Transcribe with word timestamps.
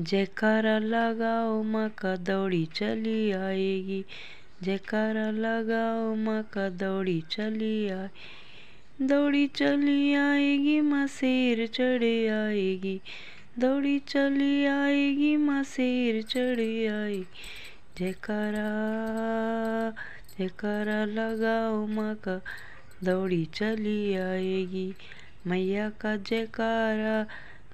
जयकारा 0.00 0.78
लगाओ 0.78 1.62
माँ 1.62 1.88
का 1.88 2.16
दौड़ी 2.16 2.64
चली 2.74 3.30
आएगी। 3.32 4.04
जयकारा 4.62 5.30
लगाओ 5.30 6.14
माँ 6.14 6.42
का 6.52 6.68
दौड़ी 6.68 7.20
चली 7.30 7.88
आए 7.88 8.10
दौड़ी 9.02 9.46
चली 9.46 10.14
आएगी 10.14 10.80
माँ 10.80 11.06
शेर 11.06 11.66
चढ़े 11.66 12.28
आएगी। 12.28 13.00
दौड़ी 13.58 13.98
चली 13.98 14.64
आएगी 14.66 15.36
माँ 15.36 15.62
शेर 15.64 16.22
चढ़े 16.22 16.86
आएगी। 16.86 17.24
जयकारा 17.98 18.68
जयकारा 20.38 21.04
लगाओ 21.04 21.86
माँ 21.86 22.14
का 22.14 22.40
दौड़ी 23.04 23.44
चली 23.44 24.14
आएगी। 24.14 24.94
मैया 25.46 25.90
का 25.90 26.16
जयकारा 26.16 27.26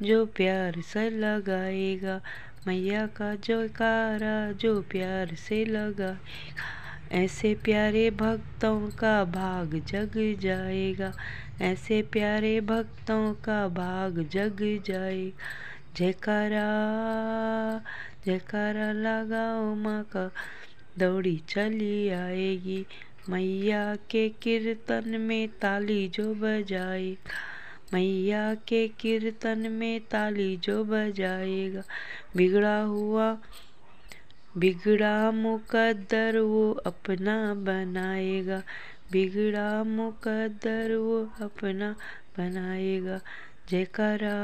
जो 0.02 0.26
प्यार 0.26 0.80
से 0.80 1.10
लगाएगा, 1.10 2.20
मैया 2.66 3.06
का 3.06 3.34
जयकारा 3.34 4.52
जो 4.52 4.80
प्यार 4.82 5.34
से 5.34 5.64
लगाएगा। 5.64 6.18
ऐसे 7.12 7.54
प्यारे 7.54 8.10
भक्तों 8.10 8.90
का 8.90 9.24
भाग 9.24 9.82
जग 9.86 10.36
जाएगा, 10.40 11.12
ऐसे 11.60 12.02
प्यारे 12.02 12.60
भक्तों 12.60 13.34
का 13.34 13.68
भाग 13.68 14.28
जग 14.32 14.82
जाएगा। 14.86 15.36
जयकारा 15.96 16.68
जयकारा 18.26 18.92
लगाओ 18.92 19.74
माँ 19.74 20.02
का, 20.04 20.30
दौड़ी 20.98 21.42
चली 21.48 22.08
आएगी। 22.08 22.86
मैया 23.28 23.96
के 24.10 24.28
कीर्तन 24.28 25.20
में 25.20 25.48
ताली 25.48 26.08
जो 26.08 26.34
बजाएगा। 26.34 27.51
मैया 27.94 28.54
के 28.54 28.88
कीर्तन 28.88 29.58
में 29.58 30.00
ताली 30.00 30.56
जो 30.56 30.84
बजाएगा। 30.84 31.82
बिगड़ा 32.36 32.80
हुआ, 32.82 33.38
बिगड़ा 34.58 35.30
मुकद्दर 35.30 36.38
वो 36.38 36.72
अपना 36.72 37.54
बनाएगा। 37.54 38.62
बिगड़ा 39.12 39.84
मुकद्दर 39.84 40.94
वो 40.94 41.32
अपना 41.40 41.92
बनाएगा। 42.38 43.20
जयकारा 43.70 44.38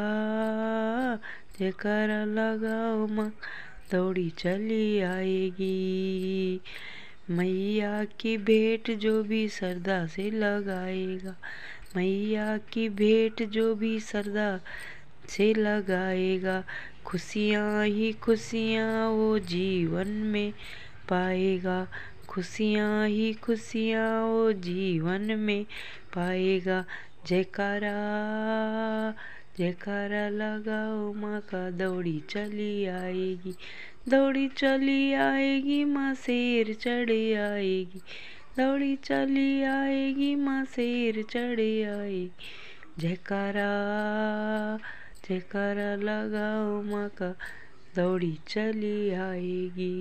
जयकारा 1.58 2.24
लगाओ 2.24 3.06
माँ, 3.06 3.32
दौड़ी 3.92 4.30
चली 4.30 5.00
आएगी। 5.00 6.60
मैया 7.30 8.04
की 8.04 8.36
भेंट 8.36 8.96
जो 8.98 9.22
भी 9.22 9.48
श्रद्धा 9.48 10.06
से 10.06 10.30
लगाएगा। 10.30 11.36
मैया 11.96 12.56
की 12.58 12.88
भेंट 12.88 13.42
जो 13.42 13.74
भी 13.74 14.00
सरदा 14.00 14.60
से 15.28 15.54
लगाएगा, 15.54 16.64
खुशियाँ 17.04 17.86
ही 17.86 18.12
खुशियाँ 18.12 19.08
वो 19.08 19.38
जीवन 19.38 20.08
में 20.08 20.52
पाएगा। 21.08 21.86
खुशियाँ 22.28 23.08
ही 23.08 23.32
खुशियाँ 23.32 24.24
वो 24.24 24.52
जीवन 24.52 25.22
में 25.38 25.64
पाएगा। 26.14 26.84
जयकारा 27.26 27.94
जयकारा 29.58 30.28
लगाओ 30.28 31.12
माँ 31.14 31.40
का, 31.40 31.70
दौड़ी 31.70 32.22
चली 32.30 32.86
आएगी, 32.86 33.54
दौड़ी 34.08 34.48
चली 34.48 35.12
आएगी, 35.12 35.84
माँ 35.84 36.14
शेर 36.14 36.74
चढ़े 36.74 37.34
आएगी। 37.34 38.02
दौड़ी 38.58 38.96
चली 38.96 39.62
आएगी, 39.62 40.34
माँ 40.34 40.64
शेर 40.64 41.22
चढ़े 41.22 41.82
आए 41.82 42.28
जयकारा 42.98 43.70
जयकारा 45.28 45.94
लगाओ 45.96 46.82
माँ 46.82 47.08
का, 47.08 47.30
दौड़ी 47.96 48.38
चली 48.48 49.10
आएगी। 49.10 49.94